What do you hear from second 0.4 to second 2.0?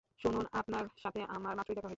আপনার সাথে আমার মাত্রই দেখা হয়েছে।